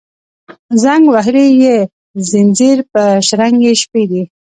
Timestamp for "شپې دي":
3.81-4.23